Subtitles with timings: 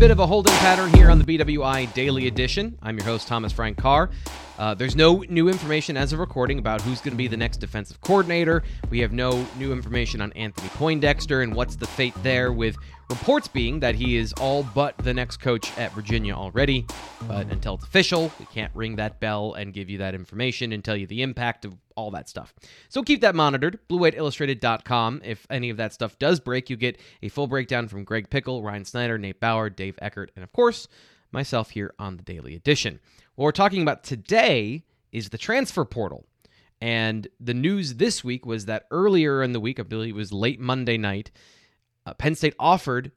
[0.00, 2.78] Bit of a holding pattern here on the BWI Daily Edition.
[2.80, 4.08] I'm your host, Thomas Frank Carr.
[4.58, 7.58] Uh, there's no new information as of recording about who's going to be the next
[7.58, 8.62] defensive coordinator.
[8.88, 12.78] We have no new information on Anthony Poindexter and what's the fate there, with
[13.10, 16.86] reports being that he is all but the next coach at Virginia already.
[17.26, 20.82] But until it's official, we can't ring that bell and give you that information and
[20.82, 22.54] tell you the impact of all that stuff.
[22.88, 23.80] So keep that monitored.
[23.88, 25.22] BlueWhiteIllustrated.com.
[25.24, 28.62] If any of that stuff does break, you get a full breakdown from Greg Pickle,
[28.62, 30.86] Ryan Snyder, Nate Bauer, Dave Eckert, and of course,
[31.32, 33.00] myself here on the Daily Edition.
[33.34, 36.24] What we're talking about today is the transfer portal.
[36.80, 40.32] And the news this week was that earlier in the week, I believe it was
[40.32, 41.30] late Monday night,
[42.06, 43.12] uh, Penn State offered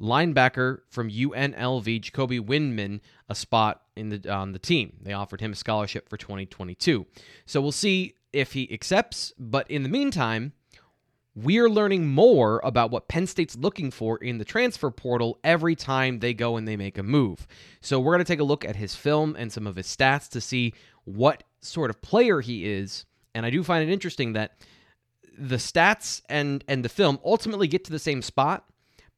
[0.00, 4.96] linebacker from UNLV Jacoby Windmon a spot in the on the team.
[5.02, 7.06] They offered him a scholarship for 2022.
[7.46, 9.32] So we'll see if he accepts.
[9.38, 10.52] But in the meantime,
[11.34, 16.18] we're learning more about what Penn State's looking for in the transfer portal every time
[16.18, 17.46] they go and they make a move.
[17.80, 20.28] So we're going to take a look at his film and some of his stats
[20.30, 23.04] to see what sort of player he is.
[23.34, 24.56] And I do find it interesting that
[25.38, 28.64] the stats and and the film ultimately get to the same spot,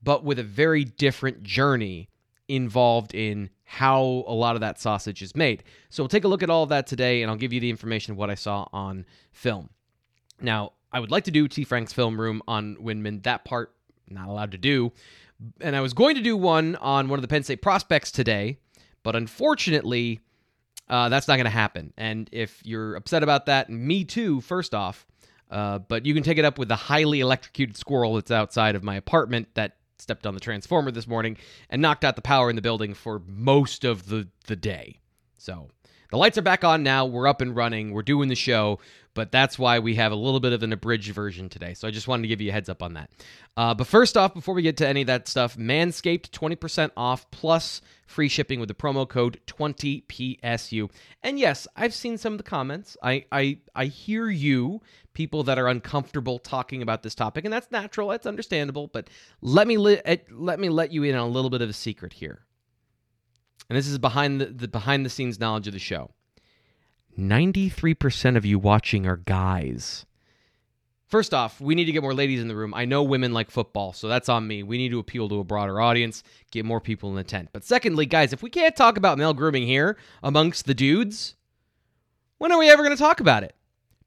[0.03, 2.09] but with a very different journey
[2.49, 5.63] involved in how a lot of that sausage is made.
[5.89, 7.71] So we'll take a look at all of that today, and I'll give you the
[7.71, 9.71] information of what I saw on film.
[10.41, 11.63] Now, I would like to do T.
[11.63, 13.23] Frank's film room on Windmon.
[13.23, 13.73] That part,
[14.09, 14.92] not allowed to do.
[15.61, 18.59] And I was going to do one on one of the Penn State prospects today,
[19.05, 20.20] but unfortunately,
[20.89, 21.92] uh, that's not going to happen.
[21.97, 25.07] And if you're upset about that, me too, first off.
[25.50, 28.84] Uh, but you can take it up with the highly electrocuted squirrel that's outside of
[28.84, 31.36] my apartment that stepped on the transformer this morning
[31.68, 34.98] and knocked out the power in the building for most of the, the day.
[35.38, 35.68] So
[36.11, 37.07] the lights are back on now.
[37.07, 37.93] We're up and running.
[37.93, 38.81] We're doing the show,
[39.15, 41.75] but that's why we have a little bit of an abridged version today.
[41.75, 43.11] So I just wanted to give you a heads up on that.
[43.57, 47.31] Uh, but first off, before we get to any of that stuff, Manscaped 20% off
[47.31, 50.91] plus free shipping with the promo code 20PSU.
[51.23, 52.97] And yes, I've seen some of the comments.
[53.03, 54.81] I, I, I hear you,
[55.15, 58.09] people that are uncomfortable talking about this topic, and that's natural.
[58.09, 58.89] That's understandable.
[58.89, 59.09] But
[59.42, 61.75] let me li- eh, let me let you in on a little bit of a
[61.75, 62.42] secret here
[63.69, 66.11] and this is behind the, the behind the scenes knowledge of the show.
[67.19, 70.07] 93% of you watching are guys.
[71.07, 72.73] First off, we need to get more ladies in the room.
[72.73, 74.63] I know women like football, so that's on me.
[74.63, 76.23] We need to appeal to a broader audience,
[76.53, 77.48] get more people in the tent.
[77.53, 81.35] But secondly, guys, if we can't talk about male grooming here amongst the dudes,
[82.39, 83.57] when are we ever going to talk about it?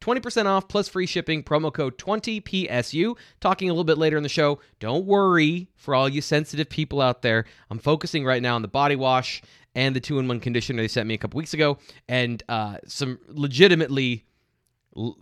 [0.03, 3.15] 20% off plus free shipping, promo code 20PSU.
[3.39, 4.59] Talking a little bit later in the show.
[4.79, 7.45] Don't worry for all you sensitive people out there.
[7.69, 9.41] I'm focusing right now on the body wash
[9.75, 11.77] and the two in one conditioner they sent me a couple weeks ago,
[12.07, 14.25] and uh, some legitimately.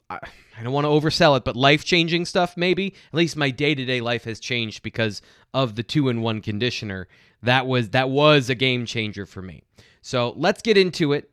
[0.10, 0.20] I
[0.62, 2.88] don't want to oversell it, but life changing stuff, maybe.
[3.14, 5.22] At least my day to day life has changed because
[5.54, 7.08] of the two in one conditioner.
[7.42, 9.64] That was that was a game changer for me.
[10.02, 11.32] So let's get into it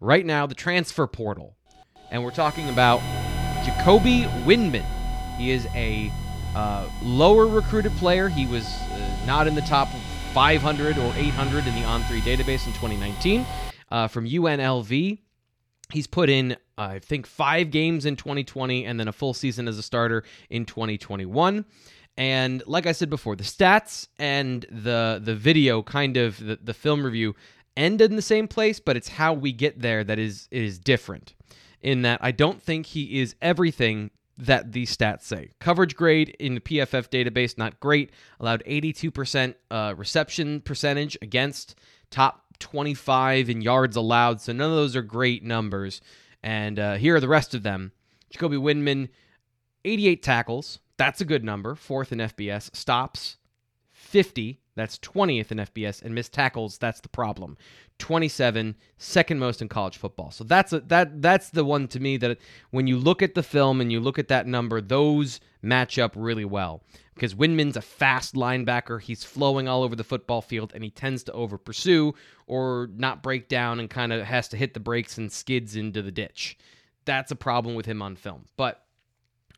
[0.00, 0.46] right now.
[0.46, 1.56] The transfer portal
[2.10, 3.00] and we're talking about
[3.64, 4.84] Jacoby Windmon.
[5.36, 6.12] He is a
[6.54, 8.28] uh, lower recruited player.
[8.28, 9.88] He was uh, not in the top
[10.34, 13.46] 500 or 800 in the On3 database in 2019
[13.90, 15.18] uh, from UNLV.
[15.92, 19.78] He's put in, I think, five games in 2020 and then a full season as
[19.78, 21.64] a starter in 2021.
[22.16, 26.74] And like I said before, the stats and the the video, kind of the, the
[26.74, 27.34] film review,
[27.76, 31.34] end in the same place, but it's how we get there that is is different
[31.80, 35.50] in that I don't think he is everything that these stats say.
[35.58, 38.10] Coverage grade in the PFF database, not great.
[38.38, 41.74] Allowed 82% uh, reception percentage against
[42.10, 44.40] top 25 in yards allowed.
[44.40, 46.00] So none of those are great numbers.
[46.42, 47.92] And uh, here are the rest of them.
[48.30, 49.08] Jacoby Windmon,
[49.84, 50.78] 88 tackles.
[50.96, 51.74] That's a good number.
[51.74, 52.74] Fourth in FBS.
[52.74, 53.36] Stops,
[53.92, 54.59] 50.
[54.76, 56.78] That's 20th in FBS, and missed tackles.
[56.78, 57.56] That's the problem.
[57.98, 60.30] 27, second most in college football.
[60.30, 62.38] So that's a, that that's the one to me that
[62.70, 66.12] when you look at the film and you look at that number, those match up
[66.16, 66.82] really well
[67.14, 69.00] because Windmon's a fast linebacker.
[69.00, 72.14] He's flowing all over the football field, and he tends to over pursue
[72.46, 76.00] or not break down and kind of has to hit the brakes and skids into
[76.00, 76.56] the ditch.
[77.04, 78.84] That's a problem with him on film, but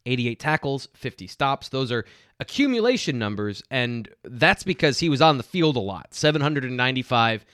[0.06, 1.68] 88 tackles, 50 stops.
[1.68, 2.04] Those are
[2.40, 6.14] accumulation numbers, and that's because he was on the field a lot.
[6.14, 7.44] 795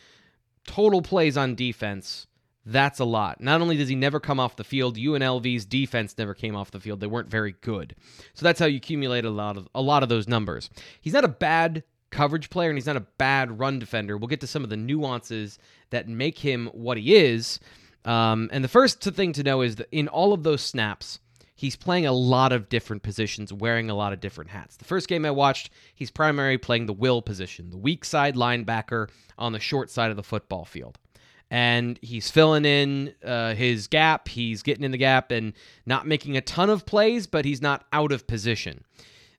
[0.67, 2.27] total plays on defense.
[2.65, 3.41] That's a lot.
[3.41, 6.81] Not only does he never come off the field, UNLV's defense never came off the
[6.81, 7.01] field.
[7.01, 7.97] They weren't very good.
[8.35, 10.69] So that's how you accumulate a lot of a lot of those numbers.
[11.01, 14.17] He's not a bad coverage player and he's not a bad run defender.
[14.17, 15.59] We'll get to some of the nuances
[15.91, 17.59] that make him what he is.
[18.05, 21.21] Um, and the first thing to know is that in all of those snaps,
[21.59, 24.77] he's playing a lot of different positions, wearing a lot of different hats.
[24.77, 29.09] The first game I watched, he's primarily playing the will position, the weak side linebacker
[29.37, 30.99] on the short side of the football field.
[31.51, 34.29] And he's filling in uh, his gap.
[34.29, 35.53] He's getting in the gap and
[35.85, 38.85] not making a ton of plays, but he's not out of position.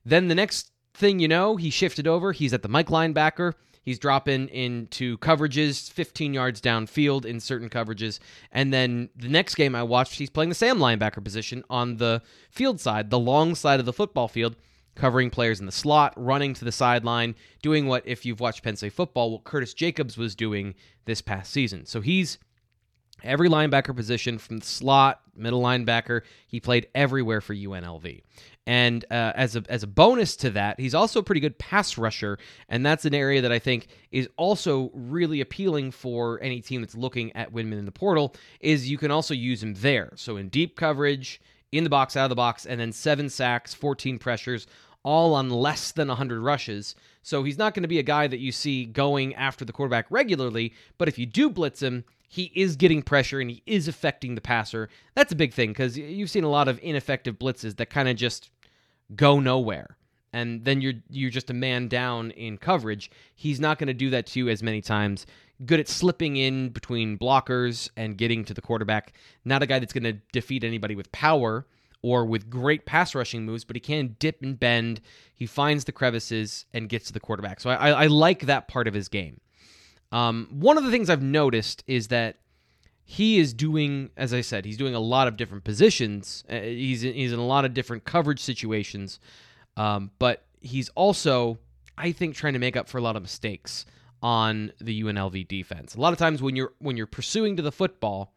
[0.04, 2.32] Then the next thing you know, he shifted over.
[2.32, 3.54] He's at the Mike linebacker.
[3.82, 8.18] He's dropping into coverages 15 yards downfield in certain coverages.
[8.52, 12.22] And then the next game I watched, he's playing the Sam linebacker position on the
[12.50, 14.56] field side, the long side of the football field,
[14.94, 18.76] covering players in the slot, running to the sideline, doing what, if you've watched Penn
[18.76, 20.74] State football, what Curtis Jacobs was doing
[21.06, 21.86] this past season.
[21.86, 22.38] So he's
[23.22, 26.22] every linebacker position from the slot, middle linebacker.
[26.46, 28.22] He played everywhere for UNLV.
[28.66, 31.98] And uh, as a as a bonus to that, he's also a pretty good pass
[31.98, 32.38] rusher,
[32.68, 36.94] and that's an area that I think is also really appealing for any team that's
[36.94, 38.34] looking at Windmon in the portal.
[38.60, 40.12] Is you can also use him there.
[40.14, 41.40] So in deep coverage,
[41.72, 44.66] in the box, out of the box, and then seven sacks, 14 pressures,
[45.02, 46.94] all on less than 100 rushes.
[47.22, 50.06] So he's not going to be a guy that you see going after the quarterback
[50.10, 54.36] regularly, but if you do blitz him, he is getting pressure and he is affecting
[54.36, 54.88] the passer.
[55.14, 58.16] That's a big thing because you've seen a lot of ineffective blitzes that kind of
[58.16, 58.50] just
[59.16, 59.96] go nowhere.
[60.32, 63.10] And then you're you're just a man down in coverage.
[63.34, 65.26] He's not going to do that to you as many times.
[65.66, 69.12] Good at slipping in between blockers and getting to the quarterback.
[69.44, 71.66] Not a guy that's going to defeat anybody with power
[72.02, 75.00] or with great pass rushing moves, but he can dip and bend.
[75.34, 77.60] He finds the crevices and gets to the quarterback.
[77.60, 79.40] So I, I like that part of his game.
[80.12, 82.38] Um, one of the things I've noticed is that
[83.04, 86.44] he is doing, as I said, he's doing a lot of different positions.
[86.48, 89.18] Uh, he's in, he's in a lot of different coverage situations,
[89.76, 91.58] um, but he's also,
[91.98, 93.84] I think, trying to make up for a lot of mistakes
[94.22, 95.94] on the UNLV defense.
[95.94, 98.34] A lot of times when you're when you're pursuing to the football,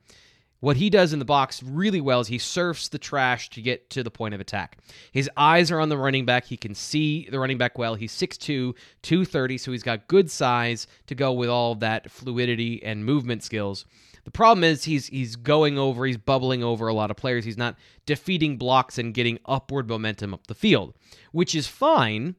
[0.64, 3.90] what he does in the box really well is he surfs the trash to get
[3.90, 4.78] to the point of attack.
[5.12, 6.46] His eyes are on the running back.
[6.46, 7.96] He can see the running back well.
[7.96, 13.04] He's 6'2, 230, so he's got good size to go with all that fluidity and
[13.04, 13.86] movement skills.
[14.24, 17.44] The problem is he's he's going over, he's bubbling over a lot of players.
[17.44, 17.76] He's not
[18.06, 20.94] defeating blocks and getting upward momentum up the field,
[21.34, 22.36] which is fine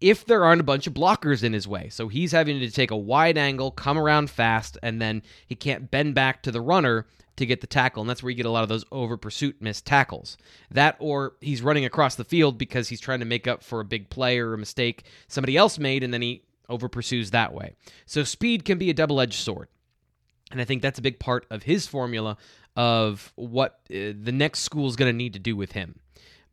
[0.00, 1.88] if there aren't a bunch of blockers in his way.
[1.88, 5.90] So he's having to take a wide angle, come around fast, and then he can't
[5.90, 7.06] bend back to the runner
[7.36, 9.56] to get the tackle, and that's where you get a lot of those over pursuit
[9.60, 10.38] missed tackles.
[10.70, 13.84] That or he's running across the field because he's trying to make up for a
[13.84, 17.74] big play or a mistake somebody else made, and then he over pursues that way.
[18.06, 19.68] So speed can be a double edged sword.
[20.50, 22.36] And I think that's a big part of his formula
[22.76, 26.00] of what uh, the next school is going to need to do with him.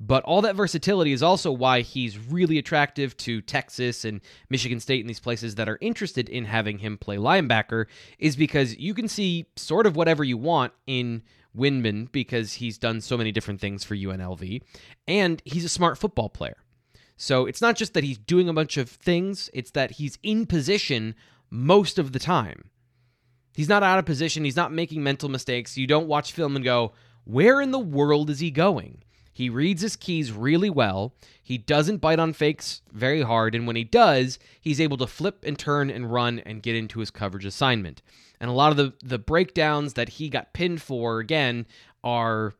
[0.05, 4.19] But all that versatility is also why he's really attractive to Texas and
[4.49, 7.85] Michigan State and these places that are interested in having him play linebacker,
[8.19, 11.23] is because you can see sort of whatever you want in
[11.57, 14.61] Windmon because he's done so many different things for UNLV,
[15.07, 16.57] and he's a smart football player.
[17.15, 20.45] So it's not just that he's doing a bunch of things, it's that he's in
[20.47, 21.15] position
[21.49, 22.69] most of the time.
[23.55, 25.77] He's not out of position, he's not making mental mistakes.
[25.77, 26.91] You don't watch film and go,
[27.23, 29.03] where in the world is he going?
[29.33, 31.13] He reads his keys really well.
[31.41, 33.55] He doesn't bite on fakes very hard.
[33.55, 36.99] And when he does, he's able to flip and turn and run and get into
[36.99, 38.01] his coverage assignment.
[38.39, 41.65] And a lot of the, the breakdowns that he got pinned for, again,
[42.03, 42.53] are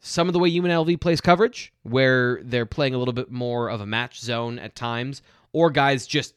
[0.00, 3.80] some of the way UNLV plays coverage, where they're playing a little bit more of
[3.80, 6.34] a match zone at times, or guys just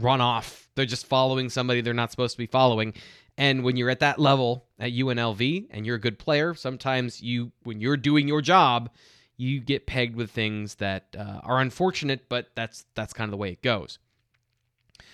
[0.00, 0.68] run off.
[0.74, 2.94] They're just following somebody they're not supposed to be following.
[3.38, 7.52] And when you're at that level at UNLV and you're a good player, sometimes you,
[7.62, 8.90] when you're doing your job,
[9.36, 13.36] you get pegged with things that uh, are unfortunate, but that's that's kind of the
[13.36, 13.98] way it goes.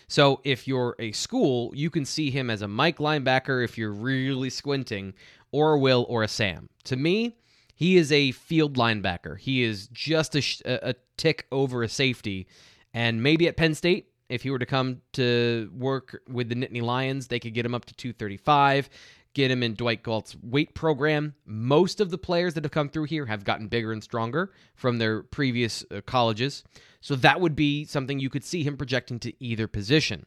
[0.08, 3.92] So if you're a school, you can see him as a Mike linebacker if you're
[3.92, 5.14] really squinting,
[5.52, 6.68] or a Will or a Sam.
[6.84, 7.37] To me,
[7.75, 9.38] he is a field linebacker.
[9.38, 12.48] He is just a, a tick over a safety,
[12.92, 16.82] and maybe at Penn State If he were to come to work with the Nittany
[16.82, 18.90] Lions, they could get him up to 235
[19.38, 21.32] get him in Dwight Galt's weight program.
[21.47, 24.99] Most of the players that have come through here have gotten bigger and stronger from
[24.99, 26.64] their previous uh, colleges.
[27.00, 30.26] So that would be something you could see him projecting to either position.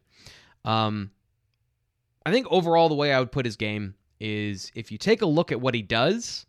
[0.63, 1.11] Um,
[2.25, 5.25] I think overall, the way I would put his game is if you take a
[5.25, 6.45] look at what he does,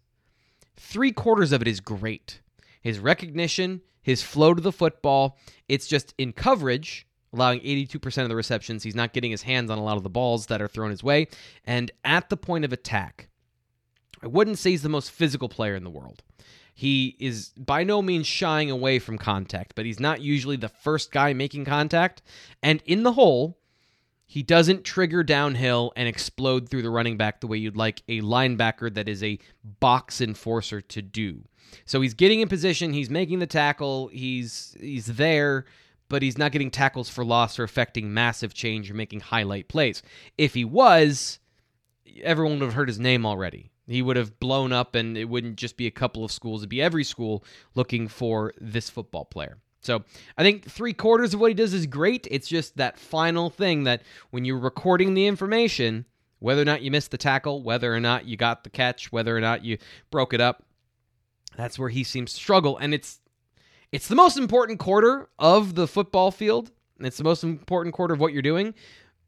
[0.77, 2.43] three quarters of it is great.
[2.81, 8.37] His recognition, his flow to the football, it's just in coverage allowing 82% of the
[8.37, 8.83] receptions.
[8.83, 11.03] He's not getting his hands on a lot of the balls that are thrown his
[11.03, 11.29] way.
[11.65, 13.29] And at the point of attack,
[14.23, 16.23] I wouldn't say he's the most physical player in the world.
[16.75, 21.13] He is by no means shying away from contact, but he's not usually the first
[21.13, 22.23] guy making contact.
[22.63, 23.59] And in the hole,
[24.25, 28.23] he doesn't trigger downhill and explode through the running back the way you'd like a
[28.23, 29.39] linebacker that is a
[29.79, 31.45] box enforcer to do.
[31.85, 35.67] So he's getting in position, he's making the tackle, he's he's there,
[36.13, 40.03] but he's not getting tackles for loss or affecting massive change or making highlight plays.
[40.37, 41.39] If he was,
[42.23, 43.71] everyone would have heard his name already.
[43.87, 46.69] He would have blown up, and it wouldn't just be a couple of schools, it'd
[46.69, 47.43] be every school
[47.75, 49.57] looking for this football player.
[49.81, 50.05] So
[50.37, 52.29] I think three quarters of what he does is great.
[52.31, 54.03] It's just that final thing that
[54.33, 56.05] when you're recording the information,
[56.41, 59.35] whether or not you missed the tackle, whether or not you got the catch, whether
[59.35, 59.79] or not you
[60.11, 60.63] broke it up,
[61.57, 62.77] that's where he seems to struggle.
[62.77, 63.22] And it's
[63.93, 66.73] it's the most important quarter of the football field.
[66.99, 68.75] It's the most important quarter of what you're doing.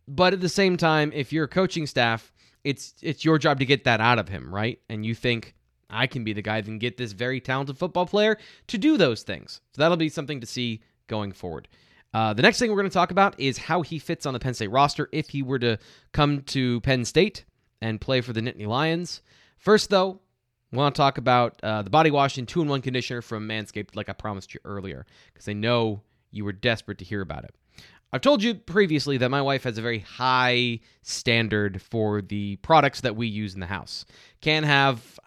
[0.08, 3.66] But at the same time, if you're a coaching staff, it's it's your job to
[3.66, 4.78] get that out of him, right?
[4.88, 5.54] And you think
[5.90, 8.96] I can be the guy that can get this very talented football player to do
[8.96, 9.60] those things.
[9.72, 11.68] So that'll be something to see going forward.
[12.12, 14.40] Uh, the next thing we're going to talk about is how he fits on the
[14.40, 15.78] Penn State roster if he were to
[16.12, 17.44] come to Penn State
[17.82, 19.20] and play for the Nittany Lions.
[19.58, 20.20] First, though,
[20.74, 23.48] we want to talk about uh, the body wash and two in one conditioner from
[23.48, 26.02] Manscaped, like I promised you earlier, because I know
[26.32, 27.54] you were desperate to hear about it.
[28.12, 33.00] I've told you previously that my wife has a very high standard for the products
[33.02, 34.04] that we use in the house.
[34.40, 35.18] Can have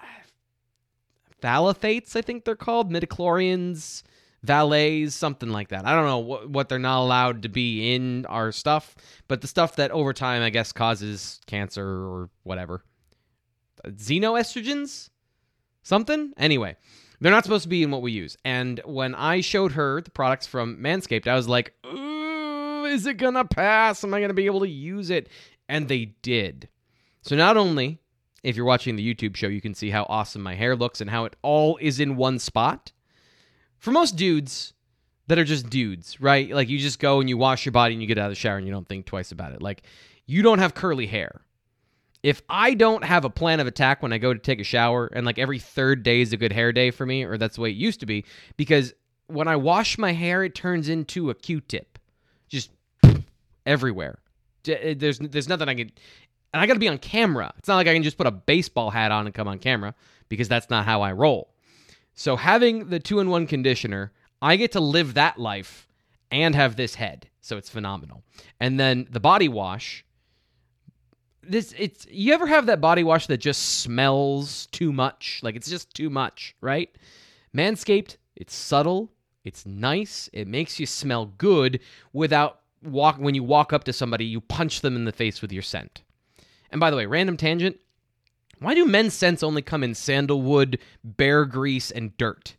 [1.42, 4.04] phthalates, I think they're called, midichlorians,
[4.44, 5.86] valets, something like that.
[5.86, 8.96] I don't know what, what they're not allowed to be in our stuff,
[9.28, 12.84] but the stuff that over time, I guess, causes cancer or whatever.
[13.86, 15.10] Xenoestrogens?
[15.88, 16.34] Something.
[16.38, 16.76] Anyway,
[17.20, 18.38] they're not supposed to be in what we use.
[18.46, 23.16] And when I showed her the products from Manscaped, I was like, ooh, is it
[23.16, 24.04] going to pass?
[24.04, 25.30] Am I going to be able to use it?
[25.68, 26.70] And they did.
[27.22, 28.00] So not only
[28.44, 31.10] if you're watching the YouTube show, you can see how awesome my hair looks and
[31.10, 32.92] how it all is in one spot.
[33.80, 34.74] For most dudes
[35.28, 36.50] that are just dudes, right?
[36.50, 38.36] Like you just go and you wash your body and you get out of the
[38.36, 39.62] shower and you don't think twice about it.
[39.62, 39.84] Like
[40.26, 41.42] you don't have curly hair
[42.28, 45.06] if I don't have a plan of attack when I go to take a shower,
[45.14, 47.62] and like every third day is a good hair day for me, or that's the
[47.62, 48.26] way it used to be,
[48.58, 48.94] because
[49.28, 51.98] when I wash my hair, it turns into a Q-tip,
[52.50, 52.72] just
[53.66, 54.20] everywhere.
[54.68, 55.90] Eh, there's there's nothing I can,
[56.54, 57.54] and I got to be on camera.
[57.60, 59.96] It's not like I can just put a baseball hat on and come on camera
[60.28, 61.54] because that's not how I roll.
[62.14, 65.88] So having the two-in-one conditioner, I get to live that life
[66.30, 68.22] and have this head, so it's phenomenal.
[68.60, 70.04] And then the body wash
[71.48, 75.40] this it's you ever have that body wash that just smells too much?
[75.44, 76.90] Like it's just too much right?
[77.56, 79.12] Manscaped it's subtle
[79.44, 81.80] it's nice it makes you smell good
[82.14, 85.52] without walk when you walk up to somebody you punch them in the face with
[85.52, 86.04] your scent.
[86.70, 87.78] And by the way random tangent
[88.60, 92.56] why do men's scents only come in sandalwood bear grease and dirt?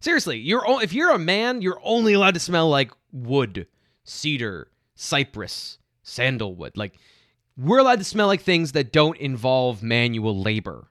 [0.00, 3.66] Seriously you're if you're a man you're only allowed to smell like wood
[4.04, 6.76] cedar cypress sandalwood.
[6.76, 6.98] Like
[7.56, 10.88] we're allowed to smell like things that don't involve manual labor.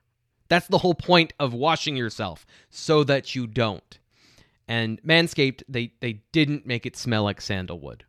[0.48, 3.98] That's the whole point of washing yourself, so that you don't.
[4.68, 8.04] And Manscaped, they, they didn't make it smell like sandalwood.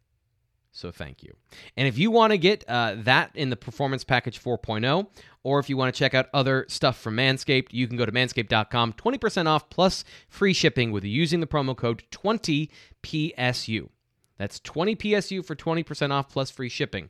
[0.71, 1.35] So thank you.
[1.77, 5.07] And if you want to get uh, that in the Performance Package 4.0,
[5.43, 8.11] or if you want to check out other stuff from Manscaped, you can go to
[8.11, 13.89] manscaped.com, 20% off plus free shipping with using the promo code 20PSU.
[14.37, 17.09] That's 20PSU for 20% off plus free shipping.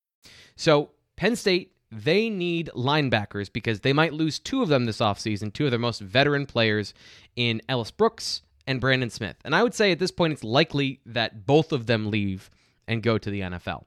[0.55, 5.53] So Penn State, they need linebackers because they might lose two of them this offseason,
[5.53, 6.93] two of their most veteran players
[7.35, 9.35] in Ellis Brooks and Brandon Smith.
[9.43, 12.49] And I would say at this point it's likely that both of them leave
[12.87, 13.85] and go to the NFL.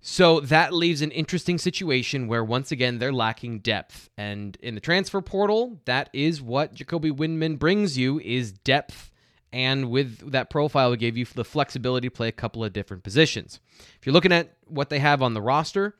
[0.00, 4.08] So that leaves an interesting situation where once again they're lacking depth.
[4.16, 9.07] And in the transfer portal, that is what Jacoby Windmon brings you is depth
[9.52, 13.02] and with that profile it gave you the flexibility to play a couple of different
[13.02, 13.60] positions.
[13.98, 15.94] If you're looking at what they have on the roster,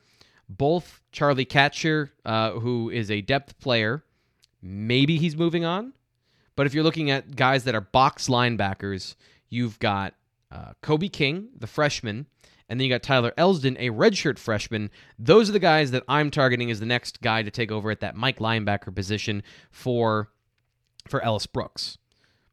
[0.47, 4.03] both Charlie Katshir, uh, who is a depth player,
[4.61, 5.93] maybe he's moving on.
[6.55, 9.15] But if you're looking at guys that are box linebackers,
[9.49, 10.15] you've got
[10.51, 12.25] uh, Kobe King, the freshman,
[12.67, 14.89] and then you got Tyler Elsdon, a redshirt freshman.
[15.17, 18.01] Those are the guys that I'm targeting as the next guy to take over at
[18.01, 20.29] that Mike linebacker position for
[21.07, 21.98] for Ellis Brooks.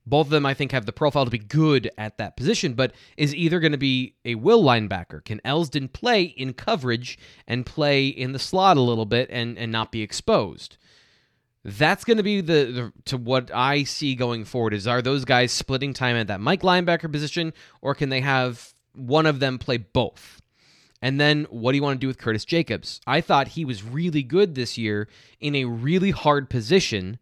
[0.06, 2.92] Both of them, I think, have the profile to be good at that position, but
[3.16, 5.24] is either going to be a will linebacker.
[5.24, 9.72] Can Elsdon play in coverage and play in the slot a little bit and, and
[9.72, 10.76] not be exposed?
[11.64, 14.72] That's going to be the, the to what I see going forward.
[14.72, 18.72] Is are those guys splitting time at that Mike linebacker position, or can they have
[18.92, 20.40] one of them play both?
[21.02, 23.00] And then what do you want to do with Curtis Jacobs?
[23.06, 25.08] I thought he was really good this year
[25.40, 27.18] in a really hard position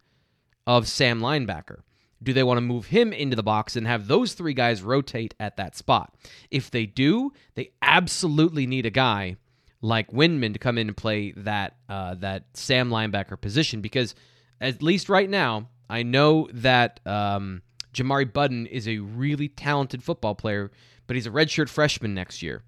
[0.66, 1.80] of Sam linebacker.
[2.24, 5.34] Do they want to move him into the box and have those three guys rotate
[5.38, 6.14] at that spot?
[6.50, 9.36] If they do, they absolutely need a guy
[9.82, 14.14] like Windmon to come in and play that uh, that Sam linebacker position because
[14.60, 17.62] at least right now, I know that um,
[17.92, 20.70] Jamari Buddin is a really talented football player,
[21.06, 22.62] but he's a redshirt freshman next year.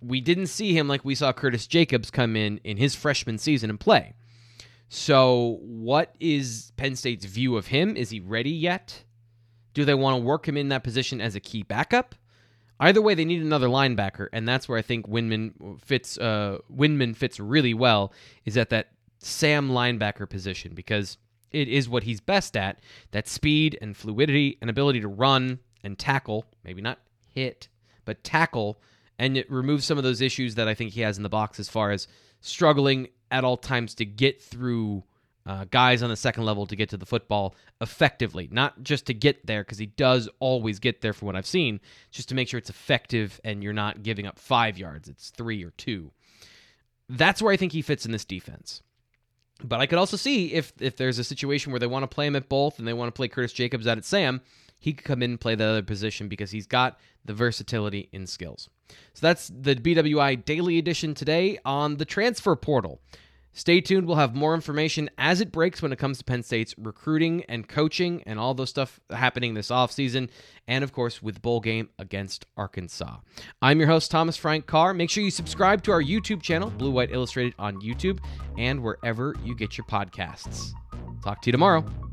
[0.00, 3.70] We didn't see him like we saw Curtis Jacobs come in in his freshman season
[3.70, 4.14] and play.
[4.94, 7.96] So, what is Penn State's view of him?
[7.96, 9.04] Is he ready yet?
[9.72, 12.14] Do they want to work him in that position as a key backup?
[12.78, 16.18] Either way, they need another linebacker, and that's where I think Windmon fits.
[16.18, 18.12] Uh, Windmon fits really well.
[18.44, 21.16] Is at that Sam linebacker position because
[21.52, 22.78] it is what he's best at.
[23.12, 26.98] That speed and fluidity and ability to run and tackle, maybe not
[27.30, 27.68] hit,
[28.04, 28.78] but tackle,
[29.18, 31.58] and it removes some of those issues that I think he has in the box
[31.58, 32.08] as far as
[32.42, 35.02] struggling at all times to get through
[35.46, 38.48] uh, guys on the second level to get to the football effectively.
[38.52, 41.80] Not just to get there, because he does always get there from what I've seen,
[42.10, 45.64] just to make sure it's effective and you're not giving up five yards, it's three
[45.64, 46.12] or two.
[47.08, 48.82] That's where I think he fits in this defense.
[49.64, 52.26] But I could also see if if there's a situation where they want to play
[52.26, 54.40] him at both and they want to play Curtis Jacobs out at Sam,
[54.82, 58.26] he could come in and play the other position because he's got the versatility in
[58.26, 58.68] skills.
[59.14, 63.00] So that's the BWI Daily Edition today on the transfer portal.
[63.52, 64.08] Stay tuned.
[64.08, 67.68] We'll have more information as it breaks when it comes to Penn State's recruiting and
[67.68, 70.30] coaching and all those stuff happening this offseason.
[70.66, 73.18] And of course, with bowl game against Arkansas.
[73.60, 74.94] I'm your host, Thomas Frank Carr.
[74.94, 78.18] Make sure you subscribe to our YouTube channel, Blue White Illustrated on YouTube,
[78.58, 80.70] and wherever you get your podcasts.
[81.22, 82.11] Talk to you tomorrow.